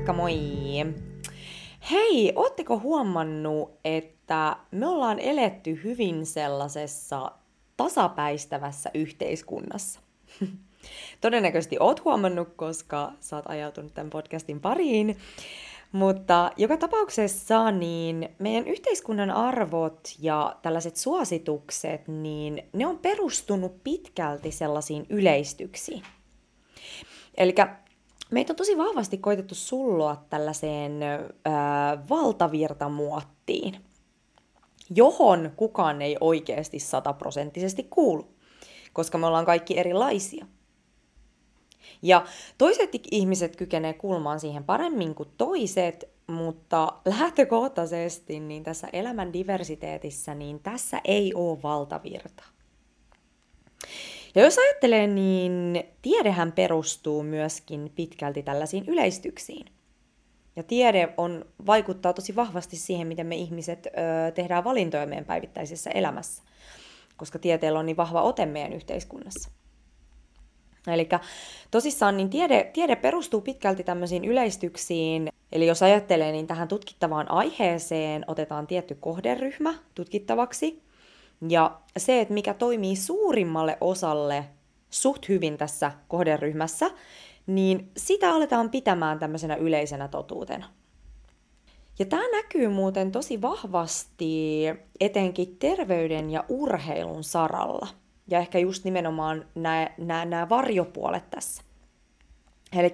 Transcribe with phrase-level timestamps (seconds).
[0.00, 0.40] Moikka moi!
[1.90, 7.32] Hei, ootteko huomannut, että me ollaan eletty hyvin sellaisessa
[7.76, 10.00] tasapäistävässä yhteiskunnassa?
[11.20, 15.16] Todennäköisesti oot huomannut, koska sä oot ajautunut tämän podcastin pariin.
[15.92, 24.50] Mutta joka tapauksessa niin meidän yhteiskunnan arvot ja tällaiset suositukset, niin ne on perustunut pitkälti
[24.50, 26.02] sellaisiin yleistyksiin.
[27.36, 27.54] Eli
[28.30, 31.06] meitä on tosi vahvasti koitettu sulloa tällaiseen ö,
[32.08, 33.84] valtavirtamuottiin,
[34.94, 38.28] johon kukaan ei oikeasti sataprosenttisesti kuulu,
[38.92, 40.46] koska me ollaan kaikki erilaisia.
[42.02, 42.26] Ja
[42.58, 50.60] toiset ihmiset kykenee kuulumaan siihen paremmin kuin toiset, mutta lähtökohtaisesti niin tässä elämän diversiteetissä, niin
[50.60, 52.44] tässä ei ole valtavirta.
[54.34, 59.66] Ja jos ajattelee, niin tiedehän perustuu myöskin pitkälti tällaisiin yleistyksiin.
[60.56, 63.90] Ja tiede on, vaikuttaa tosi vahvasti siihen, miten me ihmiset ö,
[64.30, 66.42] tehdään valintoja meidän päivittäisessä elämässä,
[67.16, 69.50] koska tieteellä on niin vahva ote meidän yhteiskunnassa.
[70.86, 71.08] Eli
[71.70, 75.28] tosissaan niin tiede, tiede perustuu pitkälti tämmöisiin yleistyksiin.
[75.52, 80.82] Eli jos ajattelee, niin tähän tutkittavaan aiheeseen otetaan tietty kohderyhmä tutkittavaksi.
[81.48, 84.44] Ja se, että mikä toimii suurimmalle osalle
[84.90, 86.90] suht hyvin tässä kohderyhmässä,
[87.46, 90.66] niin sitä aletaan pitämään tämmöisenä yleisenä totuutena.
[91.98, 94.64] Ja tämä näkyy muuten tosi vahvasti
[95.00, 97.88] etenkin terveyden ja urheilun saralla–
[98.30, 99.44] ja ehkä just nimenomaan
[99.98, 101.62] nämä, varjopuolet tässä.
[102.72, 102.90] Eli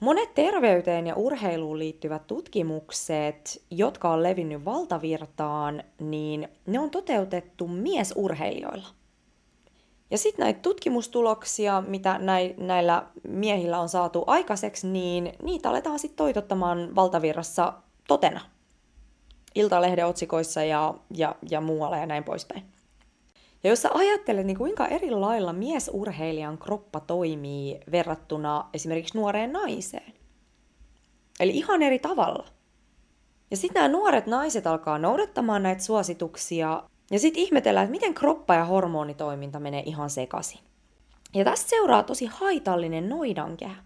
[0.00, 8.88] monet terveyteen ja urheiluun liittyvät tutkimukset, jotka on levinnyt valtavirtaan, niin ne on toteutettu miesurheilijoilla.
[10.10, 12.18] Ja sitten näitä tutkimustuloksia, mitä
[12.56, 17.72] näillä miehillä on saatu aikaiseksi, niin niitä aletaan sitten toitottamaan valtavirrassa
[18.08, 18.40] totena.
[19.54, 22.64] Iltalehden otsikoissa ja, ja, ja muualla ja näin poispäin.
[23.64, 30.12] Ja jos sä ajattelet, niin kuinka eri lailla miesurheilijan kroppa toimii verrattuna esimerkiksi nuoreen naiseen.
[31.40, 32.46] Eli ihan eri tavalla.
[33.50, 38.54] Ja sitten nämä nuoret naiset alkaa noudattamaan näitä suosituksia, ja sitten ihmetellään, että miten kroppa
[38.54, 40.60] ja hormonitoiminta menee ihan sekaisin.
[41.34, 43.76] Ja tästä seuraa tosi haitallinen noidankehä.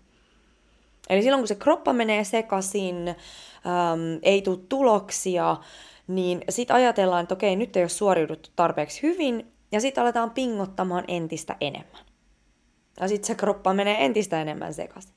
[1.10, 5.56] Eli silloin kun se kroppa menee sekaisin, äm, ei tule tuloksia,
[6.06, 11.04] niin sitten ajatellaan, että okei, nyt ei ole suoriuduttu tarpeeksi hyvin, ja sitten aletaan pingottamaan
[11.08, 12.04] entistä enemmän.
[13.00, 15.14] Ja sitten se kroppa menee entistä enemmän sekaisin.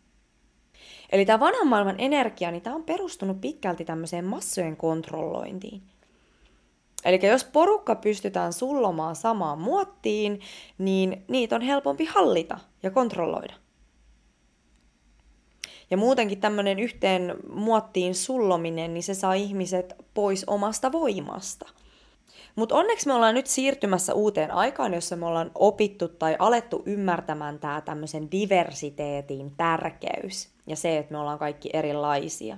[1.11, 5.81] Eli tämä vanhan maailman energia, niin tämä on perustunut pitkälti tämmöiseen massojen kontrollointiin.
[7.05, 10.39] Eli jos porukka pystytään sullomaan samaan muottiin,
[10.77, 13.53] niin niitä on helpompi hallita ja kontrolloida.
[15.91, 21.69] Ja muutenkin tämmöinen yhteen muottiin sullominen, niin se saa ihmiset pois omasta voimasta–
[22.57, 27.59] mutta onneksi me ollaan nyt siirtymässä uuteen aikaan, jossa me ollaan opittu tai alettu ymmärtämään
[27.59, 32.57] tämä tämmöisen diversiteetin tärkeys ja se, että me ollaan kaikki erilaisia.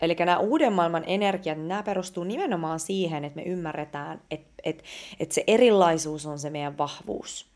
[0.00, 4.84] Eli nämä uuden maailman energiat, nämä perustuu nimenomaan siihen, että me ymmärretään, että, että,
[5.20, 7.46] että se erilaisuus on se meidän vahvuus.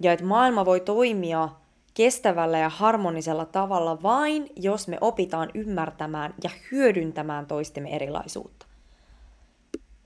[0.00, 1.48] Ja että maailma voi toimia
[1.94, 8.71] kestävällä ja harmonisella tavalla vain, jos me opitaan ymmärtämään ja hyödyntämään toistemme erilaisuutta.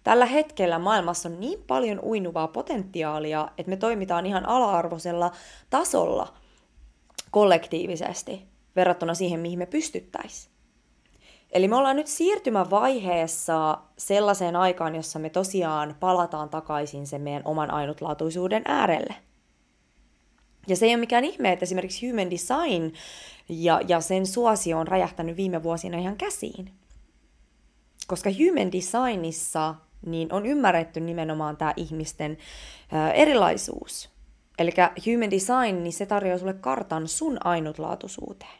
[0.06, 5.30] Tällä hetkellä maailmassa on niin paljon uinuvaa potentiaalia, että me toimitaan ihan ala-arvoisella
[5.70, 6.34] tasolla
[7.30, 8.46] kollektiivisesti
[8.76, 10.52] verrattuna siihen, mihin me pystyttäisiin.
[11.52, 17.70] Eli me ollaan nyt siirtymävaiheessa sellaiseen aikaan, jossa me tosiaan palataan takaisin sen meidän oman
[17.70, 19.14] ainutlaatuisuuden äärelle.
[20.66, 22.92] Ja se ei ole mikään ihme, että esimerkiksi human design
[23.48, 26.70] ja, ja sen suosio on räjähtänyt viime vuosina ihan käsiin.
[28.06, 29.74] Koska human designissa
[30.06, 32.38] niin on ymmärretty nimenomaan tämä ihmisten
[33.14, 34.10] erilaisuus.
[34.58, 34.70] Eli
[35.06, 38.58] human design, niin se tarjoaa sulle kartan sun ainutlaatuisuuteen.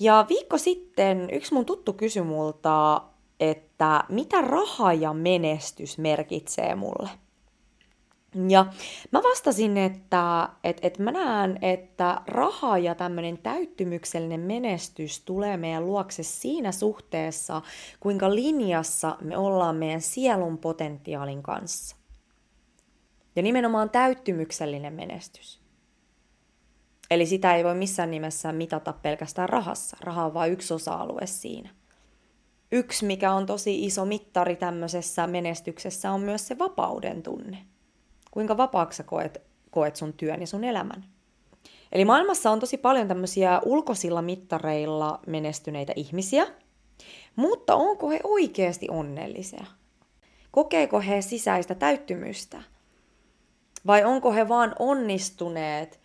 [0.00, 3.02] Ja viikko sitten yksi mun tuttu kysyi multa,
[3.40, 7.08] että mitä raha ja menestys merkitsee mulle.
[8.48, 8.66] Ja
[9.10, 15.86] mä vastasin, että et, et mä näen, että raha ja tämmöinen täyttymyksellinen menestys tulee meidän
[15.86, 17.62] luokse siinä suhteessa,
[18.00, 21.96] kuinka linjassa me ollaan meidän sielun potentiaalin kanssa.
[23.36, 25.62] Ja nimenomaan täyttymyksellinen menestys.
[27.10, 29.96] Eli sitä ei voi missään nimessä mitata pelkästään rahassa.
[30.00, 31.70] Raha on vain yksi osa-alue siinä.
[32.72, 37.58] Yksi, mikä on tosi iso mittari tämmöisessä menestyksessä, on myös se vapauden tunne.
[38.32, 41.04] Kuinka vapaaksi sä koet, koet sun työn ja sun elämän?
[41.92, 46.46] Eli maailmassa on tosi paljon tämmöisiä ulkoisilla mittareilla menestyneitä ihmisiä,
[47.36, 49.64] mutta onko he oikeasti onnellisia?
[50.50, 52.62] Kokeeko he sisäistä täyttymystä?
[53.86, 56.00] Vai onko he vaan onnistuneet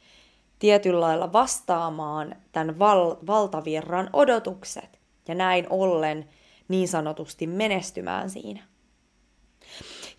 [0.60, 6.30] tietyllä lailla vastaamaan tämän val- valtavirran odotukset ja näin ollen
[6.68, 8.67] niin sanotusti menestymään siinä?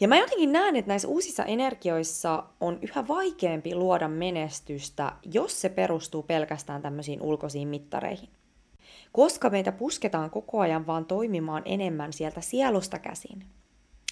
[0.01, 5.69] Ja mä jotenkin näen, että näissä uusissa energioissa on yhä vaikeampi luoda menestystä, jos se
[5.69, 8.29] perustuu pelkästään tämmöisiin ulkoisiin mittareihin.
[9.13, 13.45] Koska meitä pusketaan koko ajan vaan toimimaan enemmän sieltä sielusta käsin.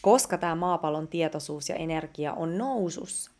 [0.02, 3.30] Koska tämä maapallon tietoisuus ja energia on nousussa.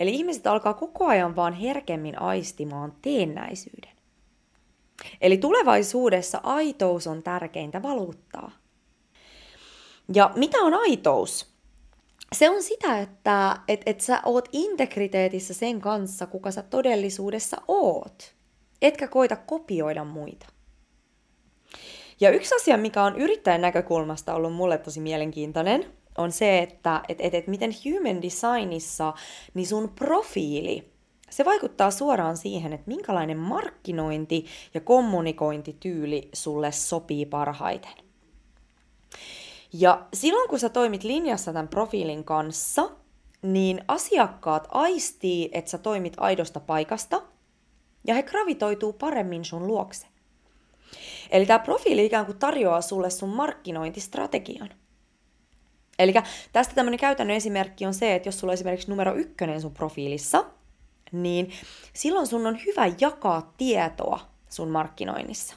[0.00, 3.96] Eli ihmiset alkaa koko ajan vaan herkemmin aistimaan teennäisyyden.
[5.20, 8.50] Eli tulevaisuudessa aitous on tärkeintä valuuttaa.
[10.14, 11.56] Ja mitä on aitous?
[12.34, 18.34] Se on sitä, että et, et sä oot integriteetissä sen kanssa, kuka sä todellisuudessa oot.
[18.82, 20.46] Etkä koita kopioida muita.
[22.20, 27.18] Ja yksi asia, mikä on yrittäjän näkökulmasta ollut mulle tosi mielenkiintoinen, on se, että et,
[27.20, 29.14] et, et miten human designissa
[29.54, 30.92] niin sun profiili,
[31.30, 37.92] se vaikuttaa suoraan siihen, että minkälainen markkinointi ja kommunikointityyli sulle sopii parhaiten.
[39.72, 42.90] Ja silloin kun sä toimit linjassa tämän profiilin kanssa,
[43.42, 47.22] niin asiakkaat aistii, että sä toimit aidosta paikasta,
[48.06, 50.06] ja he gravitoituu paremmin sun luokse.
[51.30, 54.70] Eli tämä profiili ikään kuin tarjoaa sulle sun markkinointistrategian.
[55.98, 56.14] Eli
[56.52, 60.44] tästä tämmöinen käytännön esimerkki on se, että jos sulla on esimerkiksi numero ykkönen sun profiilissa,
[61.12, 61.52] niin
[61.92, 65.54] silloin sun on hyvä jakaa tietoa sun markkinoinnissa.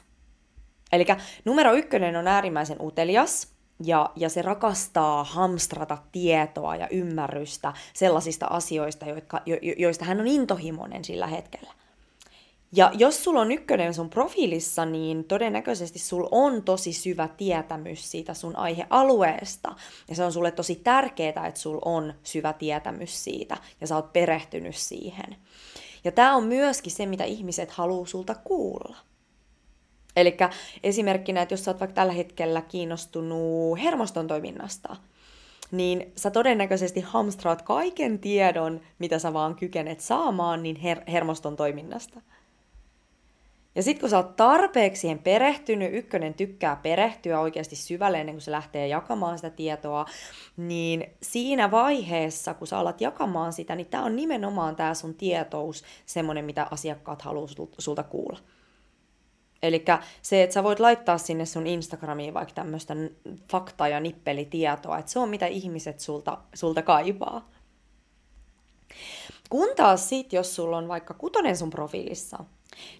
[0.92, 1.06] Eli
[1.44, 3.48] numero ykkönen on äärimmäisen utelias,
[3.84, 10.26] ja, ja se rakastaa hamstrata tietoa ja ymmärrystä sellaisista asioista, jotka, jo, joista hän on
[10.26, 11.70] intohimoinen sillä hetkellä.
[12.72, 18.34] Ja jos sulla on ykkönen sun profiilissa, niin todennäköisesti sulla on tosi syvä tietämys siitä
[18.34, 19.74] sun aihealueesta.
[20.08, 24.12] Ja se on sulle tosi tärkeää, että sulla on syvä tietämys siitä ja sä oot
[24.12, 25.36] perehtynyt siihen.
[26.04, 28.96] Ja tämä on myöskin se, mitä ihmiset haluaa sulta kuulla.
[30.16, 30.36] Eli
[30.82, 34.96] esimerkkinä, että jos sä oot vaikka tällä hetkellä kiinnostunut hermoston toiminnasta,
[35.70, 42.20] niin sä todennäköisesti hamstraat kaiken tiedon, mitä sä vaan kykenet saamaan, niin her- hermoston toiminnasta.
[43.74, 48.42] Ja sitten kun sä oot tarpeeksi siihen perehtynyt, ykkönen tykkää perehtyä oikeasti syvälle ennen kuin
[48.42, 50.06] se lähtee jakamaan sitä tietoa,
[50.56, 55.84] niin siinä vaiheessa, kun sä alat jakamaan sitä, niin tämä on nimenomaan tämä sun tietous,
[56.06, 57.48] semmoinen, mitä asiakkaat haluaa
[57.78, 58.38] sulta kuulla.
[59.62, 59.84] Eli
[60.22, 62.94] se, että sä voit laittaa sinne sun Instagramiin vaikka tämmöistä
[63.52, 67.50] fakta- ja nippelitietoa, että se on mitä ihmiset sulta, sulta kaipaa.
[69.50, 72.44] Kun taas sit, jos sulla on vaikka kutonen sun profiilissa,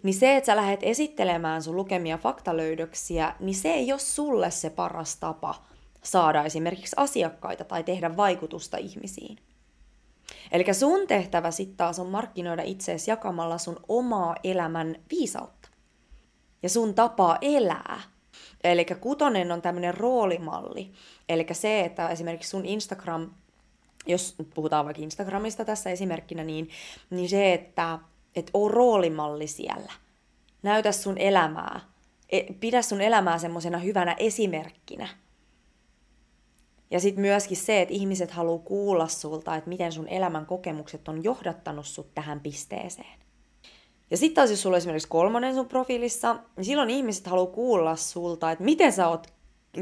[0.02, 4.70] niin se, että sä lähdet esittelemään sun lukemia faktalöydöksiä, niin se ei ole sulle se
[4.70, 5.54] paras tapa
[6.02, 9.38] saada esimerkiksi asiakkaita tai tehdä vaikutusta ihmisiin.
[10.52, 15.59] Eli sun tehtävä sitten taas on markkinoida itseesi jakamalla sun omaa elämän viisautta
[16.62, 18.00] ja sun tapaa elää.
[18.64, 20.92] Eli kutonen on tämmöinen roolimalli.
[21.28, 23.30] Eli se, että esimerkiksi sun Instagram,
[24.06, 26.68] jos puhutaan vaikka Instagramista tässä esimerkkinä, niin,
[27.10, 27.98] niin se, että
[28.36, 29.92] et oo roolimalli siellä.
[30.62, 31.80] Näytä sun elämää.
[32.28, 35.08] E, pidä sun elämää semmoisena hyvänä esimerkkinä.
[36.90, 41.24] Ja sitten myöskin se, että ihmiset haluaa kuulla sulta, että miten sun elämän kokemukset on
[41.24, 43.20] johdattanut sut tähän pisteeseen.
[44.10, 47.96] Ja sitten taas jos sulla on esimerkiksi kolmonen sun profiilissa, niin silloin ihmiset haluaa kuulla
[47.96, 49.26] sulta, että miten sä oot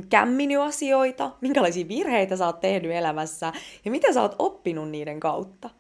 [0.09, 3.53] kämminyt asioita, minkälaisia virheitä sä oot tehnyt elämässä
[3.85, 5.71] ja miten sä oot oppinut niiden kautta.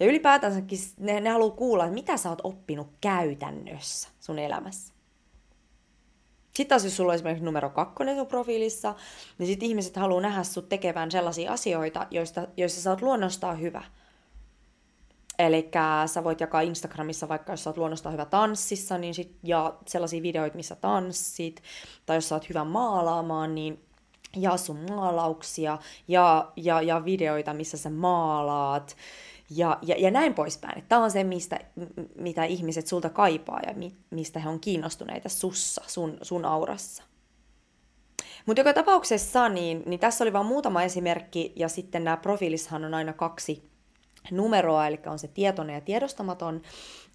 [0.00, 4.94] Ja ylipäätänsäkin ne, ne haluaa kuulla, että mitä sä oot oppinut käytännössä sun elämässä.
[6.44, 8.94] Sitten taas jos sulla on esimerkiksi numero kakkonen sun profiilissa,
[9.38, 13.82] niin sitten ihmiset haluaa nähdä sut tekevän sellaisia asioita, joista, joissa sä oot luonnostaan hyvä–
[15.46, 15.70] Eli
[16.06, 20.22] sä voit jakaa Instagramissa, vaikka jos sä oot luonnostaan hyvä tanssissa, niin sit, ja sellaisia
[20.22, 21.62] videoita, missä tanssit,
[22.06, 23.80] tai jos sä oot hyvä maalaamaan, niin
[24.36, 28.96] jaa sun maalauksia, ja, ja, ja videoita, missä sä maalaat,
[29.50, 30.84] ja, ja, ja näin poispäin.
[30.88, 31.58] Tämä on se, mistä,
[32.14, 37.02] mitä ihmiset sulta kaipaa ja mi, mistä he on kiinnostuneita sussa, sun, sun aurassa.
[38.46, 42.94] Mutta joka tapauksessa, niin, niin tässä oli vain muutama esimerkki, ja sitten nämä profiilissahan on
[42.94, 43.71] aina kaksi
[44.30, 46.62] numeroa, eli on se tietoinen ja tiedostamaton,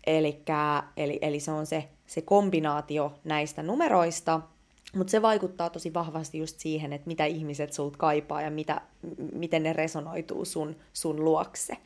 [0.07, 0.43] eli,
[0.97, 4.41] eli, eli se on se, se kombinaatio näistä numeroista,
[4.95, 8.81] mutta se vaikuttaa tosi vahvasti just siihen, että mitä ihmiset sulta kaipaa ja mitä,
[9.33, 11.77] miten ne resonoituu sun, sun luokse.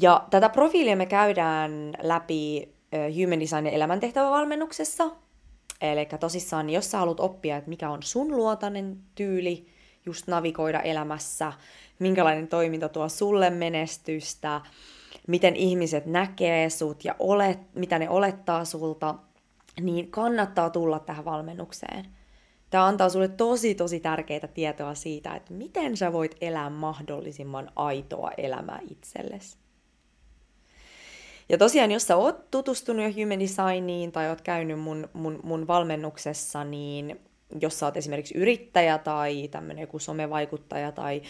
[0.00, 5.10] Ja tätä profiilia me käydään läpi Human Designin elämäntehtävävalmennuksessa.
[5.80, 9.66] Eli tosissaan, jos sä haluat oppia, että mikä on sun luotainen tyyli
[10.06, 11.52] just navigoida elämässä,
[12.00, 14.60] minkälainen toiminta tuo sulle menestystä,
[15.26, 19.14] miten ihmiset näkee sut ja olet, mitä ne olettaa sulta,
[19.80, 22.06] niin kannattaa tulla tähän valmennukseen.
[22.70, 28.30] Tämä antaa sulle tosi, tosi tärkeitä tietoa siitä, että miten sä voit elää mahdollisimman aitoa
[28.36, 29.56] elämää itsellesi.
[31.48, 35.66] Ja tosiaan, jos sä oot tutustunut jo Human Designiin tai oot käynyt mun, mun, mun
[35.66, 37.20] valmennuksessa, niin
[37.60, 41.22] jos sä oot esimerkiksi yrittäjä tai tämmöinen joku somevaikuttaja tai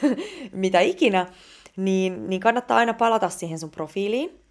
[0.52, 1.26] mitä ikinä,
[1.76, 4.44] niin, niin kannattaa aina palata siihen sun profiiliin.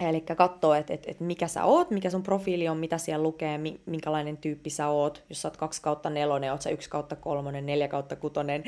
[0.00, 3.60] Eli katsoa, että et, et mikä sä oot, mikä sun profiili on, mitä siellä lukee,
[3.86, 5.24] minkälainen tyyppi sä oot.
[5.28, 8.64] Jos sä oot 2 kautta nelonen, oot sä 1 kautta kolmonen, 4 kautta kutonen,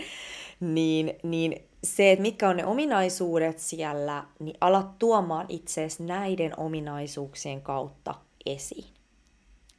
[0.61, 7.63] niin, niin se, että mitkä on ne ominaisuudet siellä, niin alat tuomaan itseesi näiden ominaisuuksien
[7.63, 8.15] kautta
[8.47, 8.95] esiin.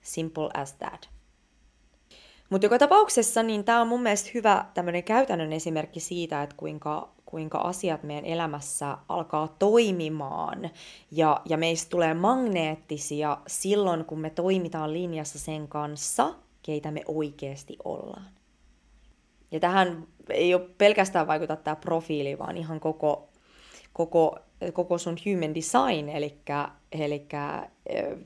[0.02, 1.10] Simple as that.
[2.52, 7.10] Mutta joka tapauksessa niin tämä on mun mielestä hyvä tämmöinen käytännön esimerkki siitä, että kuinka,
[7.26, 10.70] kuinka asiat meidän elämässä alkaa toimimaan
[11.12, 17.78] ja, ja meistä tulee magneettisia silloin, kun me toimitaan linjassa sen kanssa, keitä me oikeasti
[17.84, 18.32] ollaan.
[19.52, 23.30] Ja tähän ei ole pelkästään vaikuta tämä profiili, vaan ihan koko,
[23.94, 24.40] koko,
[24.74, 26.38] koko sun human design, eli,
[26.92, 27.28] eli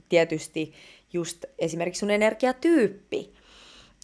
[0.09, 0.73] tietysti
[1.13, 3.33] just esimerkiksi sun energiatyyppi.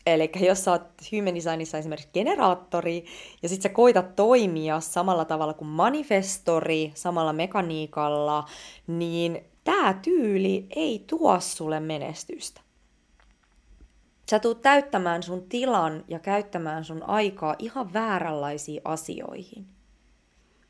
[0.06, 0.82] Eli jos sä oot
[1.12, 3.06] human designissa esimerkiksi generaattori,
[3.44, 8.46] ja sit sä koitat toimia samalla tavalla kuin manifestori, samalla mekaniikalla,
[8.88, 12.62] niin tämä tyyli ei tuo sulle menestystä.
[14.30, 19.66] Sä tuut täyttämään sun tilan ja käyttämään sun aikaa ihan vääränlaisiin asioihin.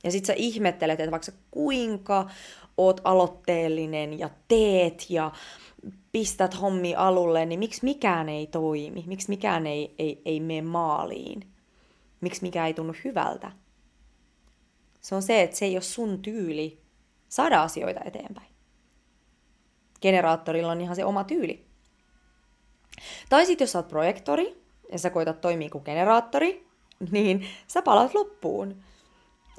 [0.03, 2.29] Ja sit sä ihmettelet, että vaikka kuinka
[2.77, 5.31] oot aloitteellinen ja teet ja
[6.12, 9.03] pistät hommi alulle, niin miksi mikään ei toimi?
[9.08, 11.48] Miksi mikään ei, ei, ei mene maaliin?
[12.22, 13.51] Miksi mikään ei tunnu hyvältä?
[15.01, 16.81] Se on se, että se ei ole sun tyyli
[17.29, 18.48] saada asioita eteenpäin.
[20.01, 21.65] Generaattorilla on ihan se oma tyyli.
[23.29, 26.67] Tai sitten jos sä oot projektori ja sä koitat toimia kuin generaattori,
[27.12, 28.84] niin sä palat loppuun.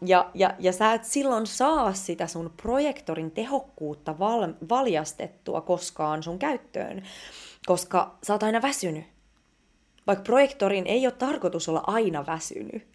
[0.06, 6.38] Ja, ja, ja sä et silloin saa sitä sun projektorin tehokkuutta val, valjastettua koskaan sun
[6.38, 7.02] käyttöön,
[7.66, 9.04] koska sä oot aina väsynyt.
[10.06, 12.92] Vaikka projektorin ei ole tarkoitus olla aina väsynyt.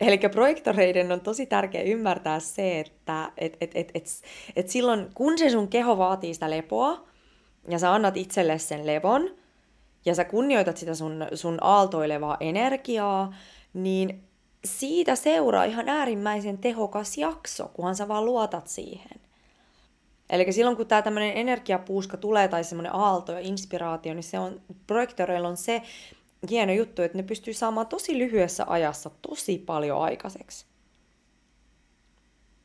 [0.00, 4.06] Eli projektoreiden on tosi tärkeää ymmärtää se, että et, et, et, et,
[4.56, 7.06] et silloin kun se sun keho vaatii sitä lepoa,
[7.68, 9.30] ja sä annat itselle sen levon,
[10.04, 13.34] ja sä kunnioitat sitä sun, sun aaltoilevaa energiaa,
[13.74, 14.22] niin
[14.64, 19.20] siitä seuraa ihan äärimmäisen tehokas jakso, kunhan sä vaan luotat siihen.
[20.30, 24.60] Eli silloin kun tämä tämmöinen energiapuuska tulee tai semmoinen aalto ja inspiraatio, niin se on,
[24.86, 25.82] projektoreilla on se
[26.50, 30.66] hieno juttu, että ne pystyy saamaan tosi lyhyessä ajassa tosi paljon aikaiseksi.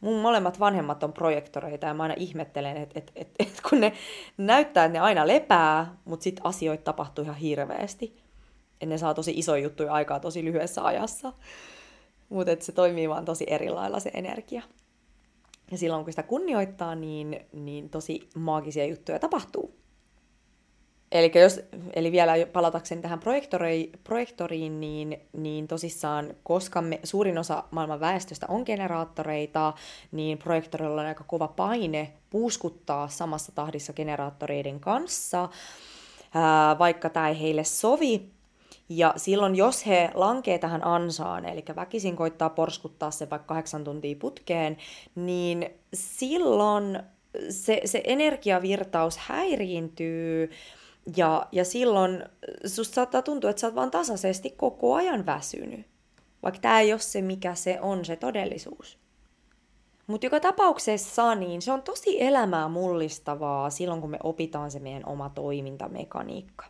[0.01, 3.93] Mun molemmat vanhemmat on projektoreita ja mä aina ihmettelen, että et, et, et, kun ne
[4.37, 8.17] näyttää, että ne aina lepää, mutta sitten asioita tapahtuu ihan hirveästi.
[8.73, 11.33] Että ne saa tosi isoja juttuja aikaa tosi lyhyessä ajassa.
[12.29, 14.61] Mutta se toimii vaan tosi eri lailla se energia.
[15.71, 19.79] Ja silloin kun sitä kunnioittaa, niin, niin tosi maagisia juttuja tapahtuu.
[21.11, 21.59] Eli, jos,
[21.93, 23.19] eli vielä palatakseni tähän
[24.03, 29.73] projektoriin, niin, niin tosissaan, koska me, suurin osa maailman väestöstä on generaattoreita,
[30.11, 35.49] niin projektorilla on aika kova paine puuskuttaa samassa tahdissa generaattoreiden kanssa,
[36.33, 38.38] ää, vaikka tämä ei heille sovi.
[38.89, 44.15] Ja silloin, jos he lankee tähän ansaan, eli väkisin koittaa porskuttaa se vaikka kahdeksan tuntia
[44.19, 44.77] putkeen,
[45.15, 46.99] niin silloin
[47.49, 50.49] se, se energiavirtaus häiriintyy,
[51.17, 52.23] ja, ja silloin
[52.65, 55.85] susta saattaa tuntua, että sä oot vaan tasaisesti koko ajan väsynyt.
[56.43, 58.99] Vaikka tämä ei ole se, mikä se on, se todellisuus.
[60.07, 65.05] Mutta joka tapauksessa niin se on tosi elämää mullistavaa silloin, kun me opitaan se meidän
[65.05, 66.65] oma toimintamekaniikka.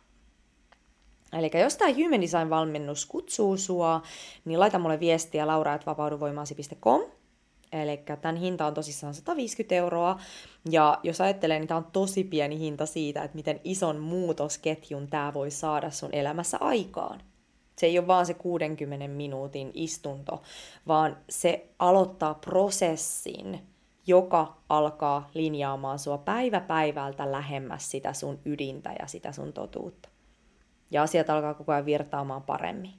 [1.32, 4.02] Eli jos tämä Human Design-valmennus kutsuu sua,
[4.44, 7.02] niin laita mulle viestiä laura.vapauduvoimaasi.com
[7.72, 10.18] Eli tämän hinta on tosissaan 150 euroa.
[10.70, 15.34] Ja jos ajattelee, niin tämä on tosi pieni hinta siitä, että miten ison muutosketjun tämä
[15.34, 17.20] voi saada sun elämässä aikaan.
[17.78, 20.42] Se ei ole vaan se 60 minuutin istunto,
[20.88, 23.60] vaan se aloittaa prosessin,
[24.06, 30.09] joka alkaa linjaamaan sua päivä päivältä lähemmäs sitä sun ydintä ja sitä sun totuutta.
[30.90, 32.94] Ja asiat alkaa koko ajan virtaamaan paremmin.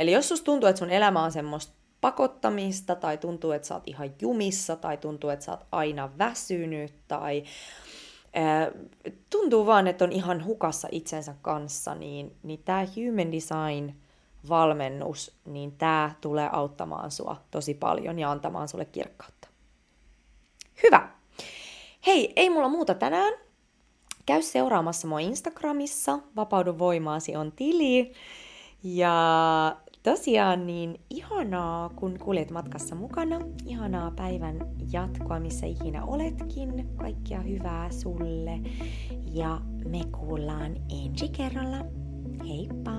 [0.00, 3.88] Eli jos susta tuntuu, että sun elämä on semmoista pakottamista, tai tuntuu, että sä oot
[3.88, 7.44] ihan jumissa, tai tuntuu, että sä oot aina väsynyt, tai
[9.30, 13.94] tuntuu vaan, että on ihan hukassa itsensä kanssa, niin, niin tämä Human Design
[14.48, 19.48] valmennus, niin tämä tulee auttamaan sua tosi paljon ja antamaan sulle kirkkautta.
[20.82, 21.08] Hyvä!
[22.06, 23.32] Hei, ei mulla muuta tänään.
[24.30, 28.12] Käy seuraamassa mua Instagramissa, Vapaudu voimaasi on tili.
[28.82, 33.40] Ja tosiaan niin ihanaa, kun kuljet matkassa mukana.
[33.66, 34.56] Ihanaa päivän
[34.92, 36.88] jatkoa, missä ikinä oletkin.
[36.96, 38.60] Kaikkia hyvää sulle.
[39.32, 41.84] Ja me kuullaan ensi kerralla.
[42.48, 42.92] Heippa!